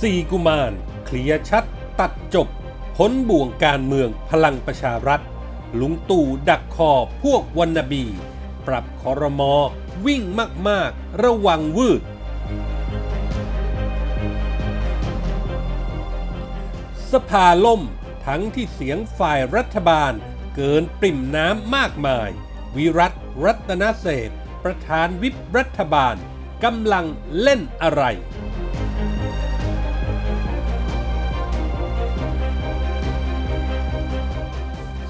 [0.00, 0.72] สี่กุมาร
[1.04, 1.64] เคลียร์ชัด
[2.00, 2.48] ตัดจบ
[2.96, 5.20] พ้นบ่วงการเมืองพลังประชารัฐ
[5.80, 6.92] ลุงตู่ดักคอ
[7.22, 8.04] พวกวันนบี
[8.66, 9.54] ปรับคอรมอ
[10.06, 10.22] วิ่ง
[10.68, 12.02] มาก ๆ ระวังวืด
[17.12, 17.82] สภาล่ม
[18.26, 20.12] ทั้งที่เสียงฝ่ายรัฐบาล
[20.56, 22.30] เกินปริ่มน้ำมากมาย
[22.76, 23.12] วิรัต
[23.44, 24.30] รัตนเศษ
[24.64, 26.14] ประธานวิปรัฐบาล
[26.64, 27.06] กำลัง
[27.40, 28.04] เล่นอะไร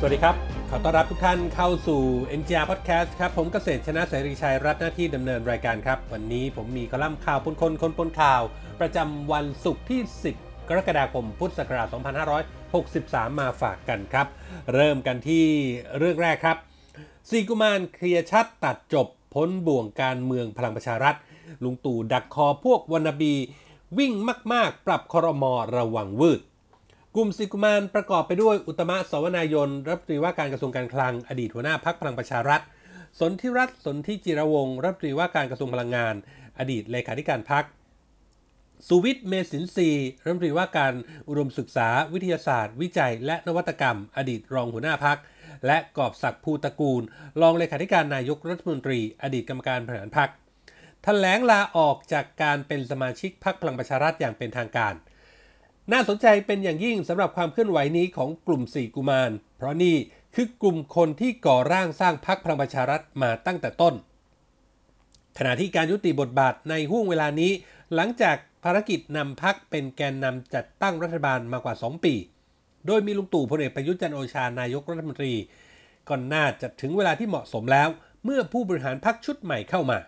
[0.02, 0.36] สวัสดีครับ
[0.70, 2.02] ขอต้อนรับทุกท่านเข้าสู่
[2.40, 8.42] NGR Podcast ครับผมเกษตรชนะเสรีชัยรัฐหน้าที่ดำเนินรายการครับ วันนี้ผมมีคอลัมน์ข่าวปนคนคนปนข่าว
[8.80, 10.00] ประจำวันศุกร์ที่
[10.36, 11.88] 10 กรกฎาคมพุทธศักราช
[12.64, 14.26] 2563 มาฝากกันครับ
[14.74, 15.44] เริ่มกันที่
[15.98, 16.56] เรื่องแรกครับ
[17.28, 21.14] สีกุมารเคลียร์ชัดตัดจบพ้นบ่วงการเมืองพลังประชารัฐ
[21.62, 23.34] ลุงตู่ดักคอพวกวันบี
[23.98, 24.12] วิ่ง
[24.52, 26.40] มาก ๆ ปรับคอรมอระวังวืด
[27.16, 32.60] กลุ่มสิกุมารประกอบไปด้วยอุตมะสวนายนรัฐมนตรีว่าการกระทรวงการคลัง อดีตหัวหน้าพักพลังประชารัฐ
[33.20, 36.14] สนธิรัตน์สนธิจิรวงศ์รัฐมนตรีว่าการกระทรวงพลังงาน
[36.58, 37.64] อดีตเลขาธิการพัก
[38.88, 39.90] สุวิทย์เมสินทรี
[40.22, 40.94] รัฐมนตรีว่าการ
[41.28, 45.18] อุดมศึกษาวิทยาศาสตร์ วิจัย และนวัตกรรม อดีตรองหัวหน้าพัก
[45.66, 47.02] และกอบศักดิ์ภูตระกูล
[47.40, 50.30] รองเลขาธิการนายกรัฐมนตรี อดีตกรรมการบริหารพัก
[51.04, 54.94] แถลงลาออกจากการเป็นสมาชิกพักพลังประชารัฐอย่างเป็นทางการ
[55.92, 59.96] น่าสนใจเป็นอย่างยิ่งสำหรับความเคลื่อนไหวนี้ของกลุ่มสี่กุมาร เพราะนี่
[60.34, 63.94] คือกลุ่มคนที่ก่อร่างสร้างพักพลังประชารัฐมาตั้งแต่ต้น
[65.38, 67.52] ขณะที่การยุติบทบาทในห่วงเวลานี้
[67.94, 72.14] หลังจากภารกิจนำพักเป็นแกนนำจัดตั้งรัฐบาลมากว่า 2 ปี
[72.86, 75.34] โดยมีลุงตู่พลเอกประยุทธ์จันโอชานายกรัฐมนตรี
[76.08, 77.88] ก็น่าจะถึงเวลาที่เหมาะสมแล้ว
[78.24, 79.98] เมื่อผู้บริหารพักชุดใหม่เข้ามา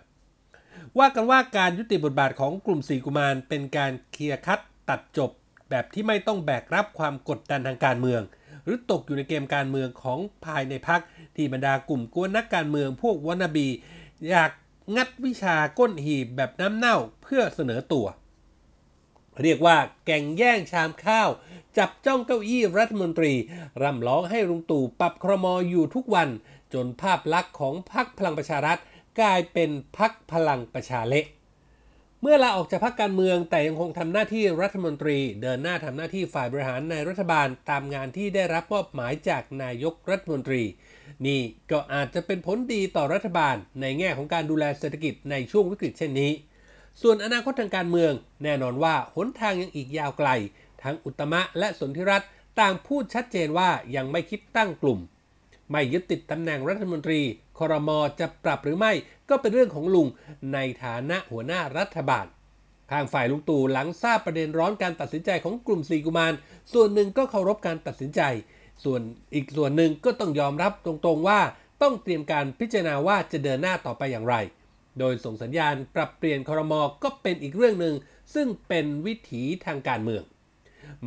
[0.99, 5.31] ว่ากันว่าการยุติบทบาทของกลุ่มสีกุมารเป็นการเคลียร์คัดตัดจบ
[5.73, 8.23] แบบที่ไม่ต้องแบกรับความกดดันทางการเมือง
[8.65, 11.01] หรือตกอยู่ในเกมการเมืองของภายในพัก
[11.37, 13.69] ที่บรรดากลุ่มกวนนักการเมืองพวกวานาบี
[14.29, 14.51] อยาก
[14.97, 18.07] งัดวิชาก้นหีบแบบน้ำเน่าเพื่อเสนอตัว
[19.43, 21.29] เรียกว่าแก่งแย่งชามข้าว
[21.79, 23.33] จับจ้องเก้าอี้รัฐมนตรี
[23.83, 26.29] ร่ำร้องให้ลุงตู่ปรับครมออยู่ทุกวัน
[26.73, 28.79] จนภาพลักษณ์ของพรรคพลังประชารัฐ
[29.21, 31.27] กลายเป็นพักพลังประชาเละ
[32.25, 40.63] เมื่อลาออกจากพักการเมืองแต่ยังคงทำหน้าที่รัฐมนตรี เดินหน้าทำหน้าที่ฝ่ายบริหารในรัฐบาลตามงานที่ได้รับมอบหมายจากนายกรัฐมนตรี
[41.27, 41.41] นี่
[41.71, 46.33] ก็อาจจะเป็นผลดีต่อรัฐบาล ในแง่ของการดูแลเศรษฐกิจในช่วงวิกฤตเช่นนี้
[47.03, 48.13] ส่วนอนาคตทางการเมือง
[48.45, 50.29] แน่นอนว่าหนทางยังอีกยาวไกล
[50.83, 52.29] ทั้งอุตมะและสนธิรัตน์
[52.61, 54.99] ต่างพูดชัดเจนว่ายังไม่คิดตั้งกลุ่ม
[55.71, 57.21] ไม่ยึดติดตำแหน่งรัฐมนตรี
[57.59, 58.93] คอรมอจะปรับหรือไม่
[59.33, 60.09] ก็เป็นเรื่องของลุง
[60.55, 62.27] ในฐานะหัวหน้ารัฐบาล
[62.93, 66.33] ทางฝ่ายลุงตู่หลังทราบประเด็นร้อนการตัดสินใจของกลุ่มสีกุมาร
[66.73, 68.21] ส่วนหนึ่งก็เคารพการตัดสินใจ
[68.85, 69.01] ส่วน
[69.35, 71.41] อีกส่วนหนึ่งก็ต้องยอมรับตรงๆว่า
[71.83, 74.35] ต้องเตรียมการพิจารณาว่าจะเดินหน้าต่อไปอย่างไร
[74.99, 77.95] โดยส่งสัญญาณปรับเปลี่ยนคอรมอก็เป็นอีกเรื่องหนึ่ง
[78.35, 80.23] ซึ่งเป็นวิถีทางการเมือง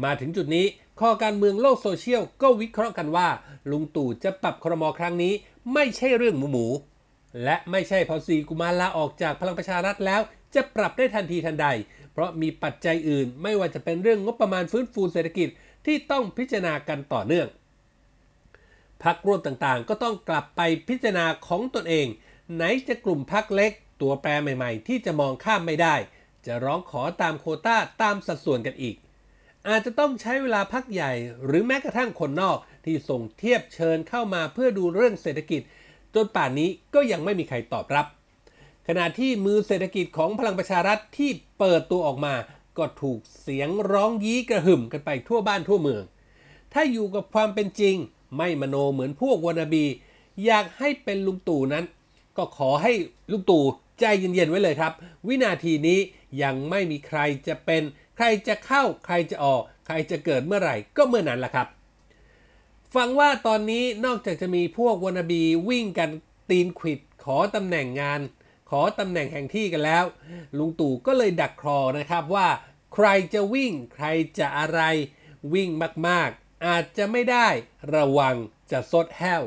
[0.03, 0.65] มาถึงจุดนี้
[1.01, 3.27] ข้อการเมืองโลกโซเชียลก็วิเคราะห์กันว่า
[3.71, 5.33] ลุงตู่จะปรับครมครั้งนี้
[5.73, 6.65] ไม่ใช่เรื่องหมูหมู
[7.43, 10.21] และไม่ใช่พอสีกุมารลาออกจากพลังประชารัฐแล้ว
[10.55, 11.67] จะปรับได้ทันทีทันใด
[12.11, 15.49] เพราะมีปัจจัยอื่น ไม่ว่าจะเป็นเรื่องงบประมาณฟื้นฟูเศรษฐกิจ
[15.85, 17.47] ที่ต้องพิจารณากันต่อเนื่อง
[19.03, 22.07] พักร่วมต่างๆ ก็ต้องกลับไปพิจารณาของตนเอง
[22.53, 23.71] ไหนจะกลุ่มพักเล็ก
[24.01, 25.95] ตัวแปรใหม่ๆ ที่จะมองข้ามไม่ได้
[26.45, 28.95] จะร้องขอตามโคต้าตามสัดส่วนกันอีก
[29.67, 31.11] อาจจะต้องใช้เวลาพักใหญ่
[31.45, 35.61] หรือแม้กระทั่งคนนอกที่ส่งเทียบเชิญเข้ามาเพื่อดูเรื่องเศรษฐกิจ
[36.15, 38.05] จนป่านนี้ก็ยังไม่มีใครตอบรับ
[38.87, 42.33] ขณะที่มือเศรษฐกิจของพลังประชารัฐที่เปิดตัวออกมา
[42.77, 46.03] ก็ถูกเสียงร้องยี้กระหึ่มกันไปทั่วบ้านทั่วเมือง
[46.73, 47.95] ถ้าอยู่กับความเป็นจริง
[48.37, 49.85] ไม่มโนเหมือนพวกวานาบี
[50.45, 51.85] อยากให้เป็นลุงตู่นั้น
[52.37, 52.91] ก็ขอให้
[53.31, 53.63] ลุงตู่
[53.99, 54.93] ใจเย็นๆไว้เลยครับ
[55.27, 55.99] วินาทีนี้
[56.43, 57.81] ยังไม่มีใครจะเป็น
[58.15, 61.67] ใครจะเข้าใครจะออก ใครจะเกิดเมื่อไหร่ก็เมื่อนั้นแหละครับ
[62.95, 66.09] ฟังว่าตอนนี้นอกจากจะมีพวกวนาบีวิ่งกัน
[66.49, 68.19] ตีนขิดขอตำแหน่งงาน
[68.69, 70.05] ขอตำแหน่งแห่งที่กันแล้ว
[70.57, 72.47] ลุงตู่ก็เลยดักคอนะครับว่า
[72.93, 74.05] ใครจะวิ่งใคร
[74.39, 74.81] จะอะไร
[75.53, 75.69] วิ่ง
[76.07, 77.47] มากๆ อาจจะไม่ได้
[77.95, 78.35] ระวัง
[78.71, 79.43] จะซดแห้ว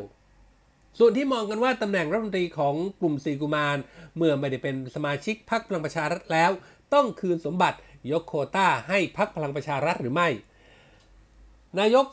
[0.98, 3.76] ส่วนที่มองกันว่าตำแหน่งรัฐมนตรีของกลุ่มสีกุมาร
[4.16, 6.50] เมื่อไม่ได้เป็นสมาชิกพรรคพลังประชารัฐแล้ว
[6.94, 7.78] ต้องคืนสมบัติ
[8.10, 10.28] ยกโคต้าให้พรรคพลังประชารัฐหรือไม่
[11.78, 12.06] นายก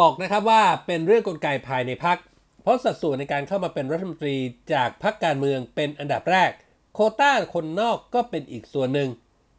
[0.00, 2.18] บอกนะครับว่าเป็นเรื่องกลไกภายในพรรค
[2.62, 4.36] เพราะสัดส่วนในการเข้ามาเป็นรัฐมนตรี
[4.72, 6.50] จากพรรคการเมืองเป็นอันดับแรก
[6.94, 9.10] โคต้าคนนอกก็เป็นอีกส่วนหนึ่ง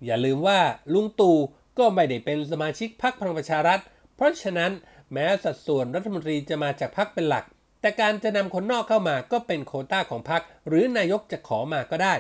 [0.06, 0.60] อย่าลืมว่า
[0.94, 1.38] ลุงตู่
[1.80, 3.82] ก็ไม่ได้เป็นสมาชิกพรรคพลังประชารัฐ
[4.16, 4.72] เพราะฉะนั้น
[5.14, 7.46] แม้สัดส่วนรัฐมนตรีจะมาจากพรรคเป็นหลัก
[7.82, 12.14] แต่การจะนำคนนอกเข้ามาก็เป็นโคต้าของพรรคหรือนายกจะขอมาก็ได้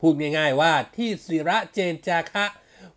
[0.00, 2.44] พูดง่ายๆว่าที่ศิระเจนจาคะ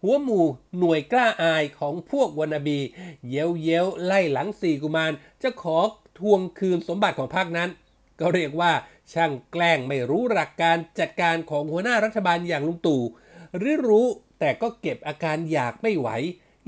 [0.03, 0.45] หัวหมู่
[0.77, 2.79] หน่วยกล้าอายของพวกวานาบี
[3.29, 5.11] เย้ยวเย้ยวไล่หลังสี่กุมาร
[5.43, 5.77] จะขอ
[6.19, 7.69] ทวงคืนสมบัติของพรรคนั้น
[8.19, 8.71] ก็เรียกว่า
[9.13, 13.03] ช่างแกล้งไม่รู้หลักการจัดการของหัวหน้ารัฐบาลอย่างลุงตู่
[13.57, 14.07] หรือรู้
[14.39, 16.09] แต่ก็เก็บอาการอยากไม่ไหว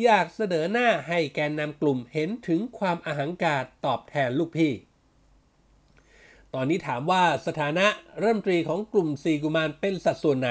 [0.04, 4.74] อยากเสนอหน้าให้แกนนำกลุ่มเห็นถึงความอาหังการตอบแทนลูกพี่
[6.54, 7.88] ตอนนี้ถามว่าสถานะ
[8.20, 10.50] เริ่มตรีของกลุ่มสีกุมารเป็นสัดส่วนไหน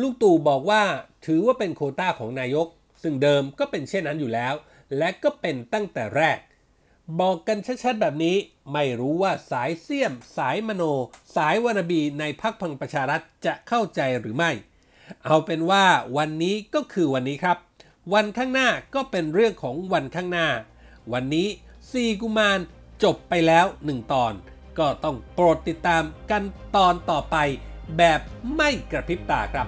[0.00, 0.82] ลูกตู่บอกว่า
[1.26, 2.66] ถือว่าเป็นโคต้าของนายก
[3.02, 4.54] ซึ่งเดิมก็เป็นเช่นนั้นอยู่แล้ว
[4.98, 6.38] และก็เป็นตั้งแต่แรก
[7.20, 8.36] บอกกันชัดๆแบบนี้
[8.72, 10.82] ไม่รู้ว่าสายเสี่ยม สายมโน
[11.36, 14.50] สายวานาบีในพักพังประชารัฐจะเข้าใจหรือไม่
[15.24, 15.84] เอาเป็นว่า
[16.16, 17.58] วันนี้ก็คือวันนี้ครับ
[18.14, 20.48] วันข้างหน้าก็เป็นเรื่องของวันข้างหน้า
[21.12, 21.48] วันนี้
[21.90, 22.58] ซีกุมาร
[23.04, 24.32] จบไปแล้วหนึ่งตอน
[24.78, 26.42] ก็ต้องโปรดติดตามกัน
[26.76, 27.36] ตอนต่อไป
[27.98, 28.20] แบบ
[28.56, 29.66] ไม่กระพริบตาครับ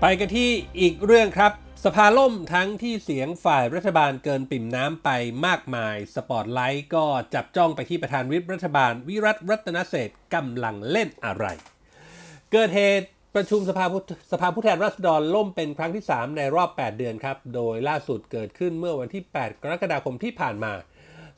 [0.00, 0.48] ไปกันที่
[0.80, 1.52] อีกเรื่องครับ
[1.84, 5.10] สภาล่มทั้งที่เสียงฝ่ายรัฐบาลเกินปิ่มน้ำไป
[5.46, 7.04] มากมาย สปอตไลท์ก็
[7.34, 11.46] จับจ้องไปที่ประธานวิปรัฐบาลวิรัตรัตนเศษกำลังเล่นอะไร
[12.52, 14.02] เกิดเหตุประชุมสภาผู้
[14.32, 20.72] สภาผู้แทนราษฎรล่มเป็นครั้งที่ 3 ในรอบ 8 เดือนครับ โดยล่าสุดเกิดขึ้นเมื่อวันที่ 8 กรกฎาคมที่ผ่านมา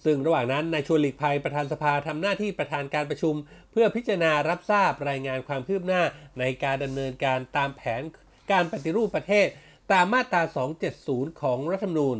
[0.04, 3.34] ซึ่งระหว่างนั้นนายชวนหลีกภัยประธานสภาทำหน้าที่ประธานการประชุม
[3.72, 6.02] เพื่อพิจารณารับทราบรายงานความคืบหน้า
[6.38, 8.02] ในการดำเนินการตามแผน
[8.52, 9.48] การปฏิรูปประเทศ
[9.92, 10.42] ตามมาตรา
[10.92, 12.18] 270 ของรัฐธรรมนูญ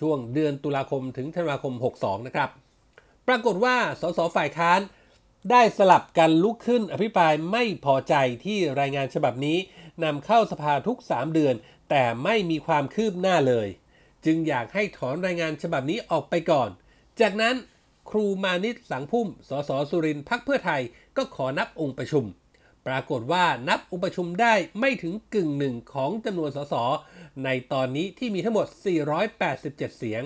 [0.00, 2.50] ช่วงเดือนตุลาคมถึงธันวาคม 62 นะครับ
[3.28, 4.80] ปรากฏว่าสสฝ่ายค้าน
[5.50, 8.14] ได้สลับกันลุกขึ้นอภิปรายไม่พอใจ
[8.44, 9.58] ที่รายงานฉบับนี้
[10.04, 11.54] นำเข้าสภาทุก 3 เดือน
[11.90, 13.68] แต่ไม่มีความคืบหน้าเลย
[14.24, 16.68] จึงอยากให้ถอนรายงานฉบับนี้ออกไปก่อน
[17.20, 17.54] จากนั้น
[18.10, 20.82] ครูมานิตสังพุ่ม สสสุรินทร์พักเพื่อไทย
[21.16, 22.24] ก็ขอนับองค์ประชุม
[22.86, 26.74] ปรากฏว่านับองค์ประชุมได้ไม่ถึงกึ่งหนึ่งของจำนวนสส
[27.44, 28.66] ในตอนนี้ที่มีทั้งหมด
[29.32, 30.22] 487 เสียง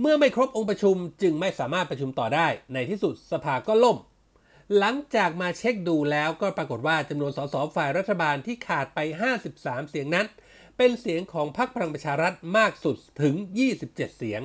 [0.00, 3.98] เมื่อไม่ครบองค์ประชุมจึงไม่สามารถประชุมต่อได้ ในที่สุดสภาก็ล่ม
[4.78, 8.98] หลังจากมาเช็คดูแล้วก็ปรากฏว่าจำนวนสสฝ่ายรัฐบาลที่ขาดไป
[9.44, 10.26] 53 เสียงนั้น
[10.76, 13.34] เป็นเสียงของพรรคพลังประชารัฐมากสุดถึง
[13.76, 14.42] 27 เสียง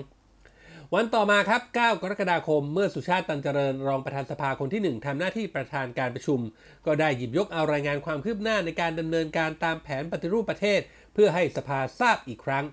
[0.96, 6.40] วันต่อมาครับ 9 กรกฎาคม เมื่อสุชาติตันเจริญรองประธานสภาคนที่ 1ทำหน้าที่ประธานการประชุม
[6.86, 10.80] ก็ได้หยิบยกเอารายงานความคืบหน้าในการดำเนินการตามแผนปฏิรูปประเทศ
[11.14, 12.66] เพื่อให้สภาทราบอีกครั้ง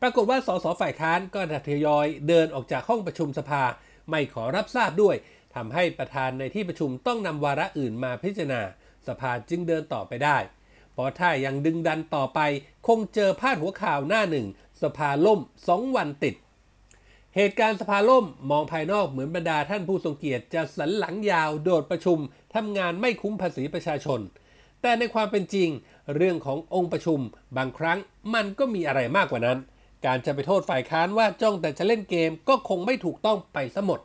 [0.00, 3.62] ปรากฏว่าสสฝ่ายค้านก็ทยอยเดินออกจากห้องประชุมสภา
[4.10, 5.16] ไม่ขอรับทราบด้วย
[5.54, 8.62] ทำให้ประธานในที่ประชุมต้องนำวาระอื่นมาพิจารณา
[9.08, 10.38] สภาจึงเดินต่อไปได้
[10.92, 12.40] เพราะถ้ายังดึงดันต่อไป
[12.86, 14.46] คงเจอพาดหัวข่าวหน้าหนึ่ง
[14.82, 16.34] สภาล่ม 2 วันติด
[17.36, 22.18] เหตุการณ์สภาล่มมองภายนอกเหมือนบรรดาท่านผู้ทรงเกียรติจะสันหลังยาวโดดประชุม
[22.54, 24.20] ทำงานไม่คุ้มภาษีประชาชน
[24.82, 25.68] แต่ในความเป็นจริง
[26.16, 27.20] เรื่องขององค์ประชุม
[27.56, 27.98] บางครั้ง
[28.34, 29.58] มันก็มีอะไรมากกว่านั้น
[30.06, 34.00] การจะไปโทษฝ่ายค้านว่าจ้องแต่จะเล่นเกมก็คงไม่ถูกต้องไปซะหมด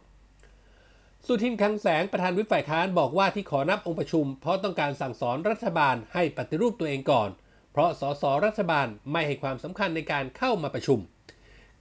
[1.25, 7.29] สุทินคังแสงประธานวิปฝ่ายค้านบอกว่าที่ขอนับองค์ประชุม เพราะต้องการสั่งสอนรัฐบาลให้ปฏิรูปตัวเองก่อน
[7.71, 10.99] เพราะสสรัฐบาลไม่ให้ความสำคัญในการเข้ามาประชุม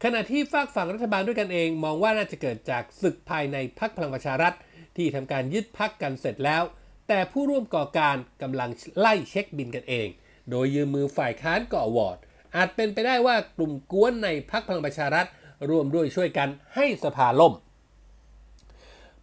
[0.05, 4.55] ขณะที่ฝากฝั่งรัฐบาลด้วยกันเอง มองว่าน่าจะเกิดจากศึกภายในพักพลังประชารัฐ
[4.97, 6.63] ที่ทำการยึดพักกันเสร็จแล้ว
[7.09, 10.09] แต่ผู้ร่วมก่อการกำลังไล่เช็คบินกันเอง
[10.51, 12.19] โดยยืมมือฝ่ายค้านก่อวอร์ด
[12.57, 15.27] อาจเป็นไปได้ว่ากลุ่มกวนในพักพลังประชารัฐ
[15.69, 17.55] ร่วมด้วยช่วยกันให้สภาล่ม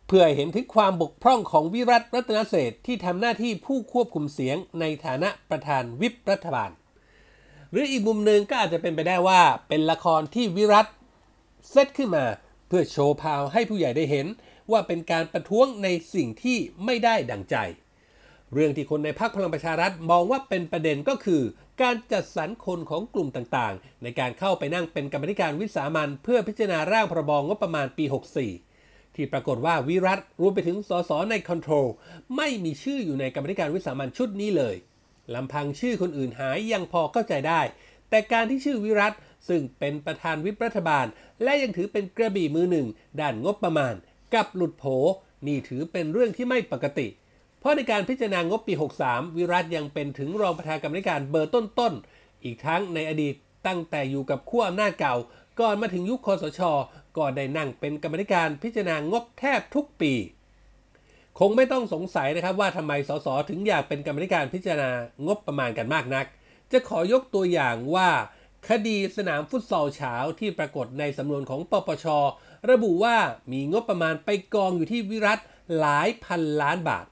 [0.08, 6.72] เพื่อเห็นถึงความบกพร่องของวิรัตรัตนเศษที่ทำหน้าที่ผู้ควบคุมเสียงในฐานะประธานวิปรัฐบาล
[7.74, 10.88] หรืออีกมุมหนึ่งก็อาจจะเป็นไปได้ว่าเป็นละครที่วิรัต
[11.70, 12.26] เซตขึ้นมา
[12.68, 14.28] เพื่อโชว์พาวให้ผู้ใหญ่ได้เห็น
[14.72, 17.56] ว่าเป็นการประท้วงในสิ่งที่ไม่ได้ดังใจ
[18.54, 21.42] เรื่องที่คนในพรรคพลังประชารัฐมองว่าเป็นประเด็นก็คือ
[21.82, 28.06] การจัดสรรคนของกลุ่มต่างๆ ในการเข้าไปนั่งเป็นกรรมธิการวิสามันเพื่อพิจารณาร่างพรบงบประมาณปี
[28.60, 31.88] 64ที่ปรากฏว่าวิรัตรวมไปถึงสสในคอนโทรล
[32.36, 34.76] ไม่มีชื่ออยู่ในกรรมธิการวิสามันชุดนี้เลย
[35.36, 37.62] ลำพังชื่อคนอื่นหายยังพอเข้าใจได้
[38.10, 39.14] แต่การที่ชื่อวิรัต
[39.50, 41.06] ซึ่งเป็นประธานวิปรัฐบาล
[41.44, 42.88] และยังถือเป็นกระบี่มือหนึ่ง
[43.20, 43.94] ด้านงบประมาณ
[44.34, 44.86] กับหลุดโผ
[45.48, 47.08] นี่ถือเป็นเรื่องที่ไม่ปกติ
[47.60, 48.74] เพราะในการพิจารณางบปี
[49.06, 53.36] 63 วิรัตยังเป็นถึงรองประธานกรรมการเบอร์ต้นๆ อีกทั้งในอดีต
[53.68, 55.16] ตั้งแต่อยู่กับขั้วอำนาจเก่า
[55.60, 56.62] ก่อนมาถึงยุคคสช
[57.18, 60.14] ก็ได้นั่งเป็นกรรมการพิจารณางบแทบทุกปี
[61.40, 64.92] คงไม่ต้องสงสัยนะครับว่าทำไมสสถึงอยากเป็นกรรมธิการพิจารณา
[65.26, 66.26] งบประมาณกันมากนัก
[66.72, 68.10] จะขอยกตัวอย่างว่า
[68.70, 72.06] คดีสนามฟุตซอลเช้าที่ปรากฏในสำนวนของปปช
[72.72, 73.16] ระบุว่า
[73.52, 75.40] มีงบประมาณไปกองอยู่ที่วิรัต
[75.80, 77.06] หลายพันล้านบาท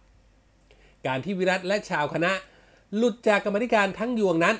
[1.06, 2.32] การที่วิรัตและชาวคณะ
[2.96, 4.56] หลุดจากกรรมธิการทั้งยวงนั้น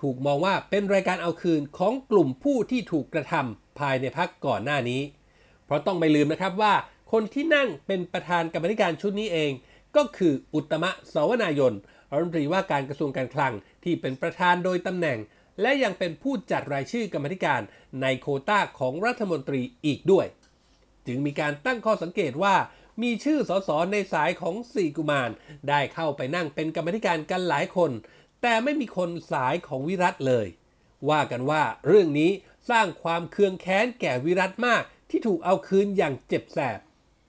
[0.00, 5.02] ถูกมองว่าเป็นรายการเอาคืนของกลุ่มผู้ที่ถูกกระทำภายในพักก่อนหน้านี้
[5.64, 6.72] เพราะต้องไม่ลืมนะครับว่า
[7.12, 9.52] คนที่นั่งเป็นประธานกรรมธิการชุดนี้เอง
[9.96, 11.74] ก็คืออุตมะสวนายน
[12.10, 13.52] รัฐมนตรีว่าการกระทรวงการคลัง
[13.84, 15.18] ที่เป็นประธานโดยตำแหน่ง
[15.60, 17.60] และยังเป็นผู้จัดรายชื่อกรรมธิการ
[18.02, 20.26] ในโคต้าของรัฐมนตรีอีกด้วย
[21.06, 22.54] จึงมีการตั้งข้อสังเกตว่า
[23.02, 25.30] มีชื่อสสในสายของสี่กุมาร
[25.68, 27.90] ได้เข้าไปนั่งเป็นกรรมธิการกันหลายคน
[28.42, 30.46] แต่ไม่มีคนสายของวิรัตเลย
[31.10, 32.30] ว่ากันว่าเรื่องนี้
[32.70, 36.78] สร้างความเคืองแค้นแก่วิรัตมากที่ถูกเอาคืนอย่างเจ็บแสบ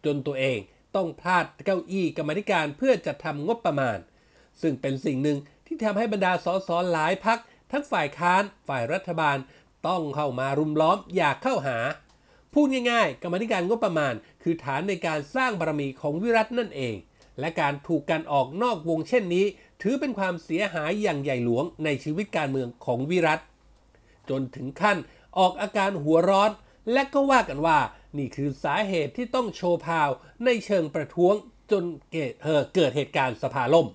[0.06, 0.60] จนตัวเอง
[0.96, 3.98] ต้องพลาดเก้าอี้กรรมธิการเพื่อจัดทำงบประมาณ
[4.62, 7.40] ซึ่งเป็นสิ่งหนึ่งที่ทำให้บรรดาสสหลายพัก
[7.72, 9.38] ทั้งฝ่ายค้านฝ่ายรัฐบาล
[9.88, 11.78] ต้องเข้ามารุมล้อมอยากเข้าหา
[12.54, 14.14] พูดง่ายๆ กรรมธิการงบประมาณ
[14.44, 16.96] คือฐานในการสร้างบารมีของวิรัตนั่นเอง
[17.40, 19.46] และการถูกการออกนอกวงเช่นนี้
[19.82, 23.40] ถือเป็นความเสียหายอย่างใหญ่หลวงในชีวิตการเมืองของวิรัต
[24.30, 24.98] จนถึงขั้น
[25.38, 26.52] ออกอาการหัวร้อน
[26.94, 27.80] และก็ว่ากันว่า
[28.18, 30.10] นี่คือสาเหตุที่ต้องโชว์พาว
[30.46, 31.36] ในเชิงประท้วง
[31.72, 33.88] จนเกิดเเกิดเหตุการณ์สภาล่ม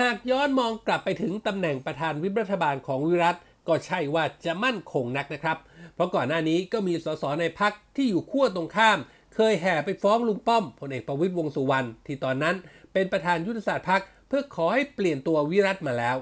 [0.00, 3.36] หากย้อนมองกลับไปถึงตำแหน่งประธานวิปรัฐบาลของวิรัต
[3.68, 5.58] ก็ใช่ว่าจะมั่นคงนักนะครับ
[5.94, 8.98] เพราะก่อนหน้านี้ก็มีสสในพักที่อยู่ขั้วตรงข้าม
[9.34, 12.56] เคยแห่ไปฟ้องลุงป้อมพลเอกประวิตยวงสุวรรณที่ตอนนั้น
[12.92, 16.16] เป็นประธานยุทธศาสตร์พักเพื่อขอให้เปลี่ยนตัววิรัตมาแล้ว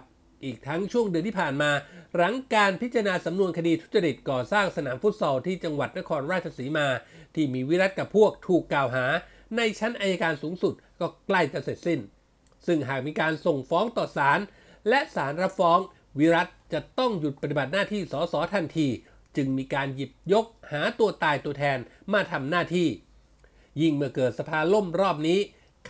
[0.44, 1.70] อีกทั้งช่วงเดือนที่ผ่านมา
[2.16, 6.86] หลังการพิจารณาสำนวนคดีทุจริตก่อสร้างสนามฟุตซอลที่จังหวัดนครราชสีมา
[7.34, 9.06] ที่มีวิรัตกับพวกถูกกล่าวหา
[9.56, 12.00] ในชั้นอายการสูงสุดก็ใกล้จะเสร็จสิ้น
[12.66, 14.40] ซึ่งหากมีการส่งฟ้องต่อศาล
[14.88, 15.78] และศาลรับฟ้อง
[16.18, 18.88] วิรัตจะต้องหยุดปฏิบัติหน้าที่สสทันที
[19.36, 21.78] จึงมีการหยิบยกหาตัวตายตัวแทน
[22.12, 22.88] มาทำหน้าที่
[23.80, 25.38] ยิ่งเมื่อเกิดสภาล่มรอบนี้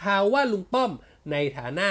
[0.03, 0.93] ข่าวว่าลุงป้อม
[1.33, 1.89] ในฐานะ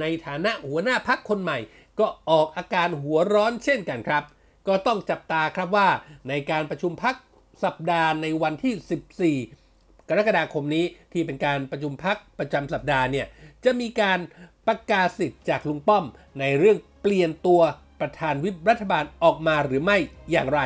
[0.00, 1.58] ในฐานะหัวหน้าพักคนใหม่
[2.00, 4.24] ก็ออกอาการหัวร้อนเช่นกันครับ
[4.68, 5.88] ก็ต้องจับตาครับว่า
[6.28, 7.16] ในการประชุมพัก
[7.64, 13.26] สัปดาห์ในวันที่ 14 กรกฎาคมนี้ที่เป็นการประชุมพักประจำสัปดาห์เนี่ย
[13.64, 14.18] จะมีการ
[14.66, 16.04] ประกาศสิทธิ์จากลุงป้อม
[16.40, 17.60] ในเรื่องเปลี่ยนตัว
[18.00, 19.98] ประธานวิปรัฐบาลออกมาหรือไม่
[20.30, 20.60] อย่างไร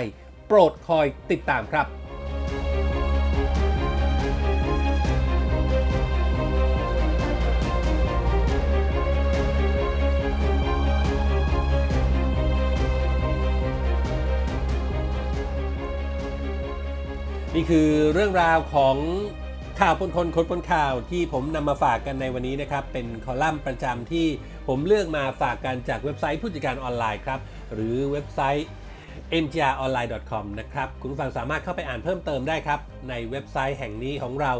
[0.47, 2.02] โปรดคอยติดตามครับ
[17.55, 18.97] นี่คือเรื่องราวของ
[19.81, 24.27] ข่าวปนคนคนปนข่าวที่ผมนำมาฝากกันในวันนี้นะครับ เป็นคอลัมน์ประจำที่
[24.69, 27.41] ผมเลือกมาฝากกันจากเว็บไซต์ผู้จัดการออนไลน์ครับ
[27.73, 28.67] หรือเว็บไซต์
[29.43, 34.53] mgronline.com นะครับ คุณผู้ฟังสามารถเข้าไปอ่านเพิ่มเติมได้ครับ ในเว็บไซต์แห่งนี้ของเรา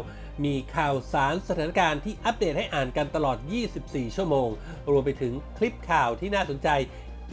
[0.45, 3.37] มีข่าวสารสถานการณ์ที่อัปเดตให้อ่านกันตลอด
[3.77, 4.49] 24 ชั่วโมง
[4.91, 6.69] รวมไปถึงคลิปข่าวที่น่าสนใจ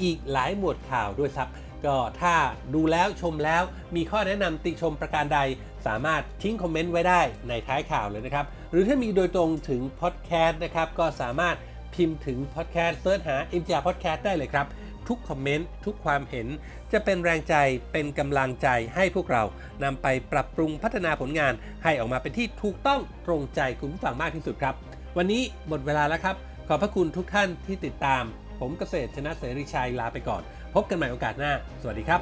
[0.03, 1.49] อีกหลายหมวดข่าวด้วยครับ
[1.87, 2.35] ก็ถ้า
[2.75, 3.63] ดูแล้วชมแล้ว
[3.97, 5.41] มีข้อแนะนำติชมประการใด
[5.87, 11.57] สามารถทิ้งคอมเมนต์ไว้ได้ในท้ายข่าวเลยนะครับ หรือถ้ามีโดยตรงถึงพอดแคสต์นะครับ ก็สามารถ
[11.95, 14.67] พิมพ์ถึงพอดแคสต์เซิร์ชหา m j r Podcast ได้เลยครับ
[15.09, 16.49] ทุกคอมเมนต์ ทุกความเห็น
[16.93, 17.55] จะเป็นแรงใจ
[17.93, 19.43] เป็นกำลังใจให้พวกเรา
[19.85, 21.53] นำไปปรับปรุงพัฒนาผลงาน
[21.85, 24.75] ให้ออกมาเป็นที่ถูกต้องตรงใจคุณผู้ฟังมากที่สุดครับ
[25.17, 26.37] วันนี้หมดเวลาแล้วครับ
[26.69, 28.25] ขอบพระคุณทุกท่านที่ติดตาม
[28.61, 30.43] ผมเกษตรชนะเสรีชัยลาไปก่อน
[30.75, 32.21] พบกันใหม่โอกาสหน้า สวัสดีครับ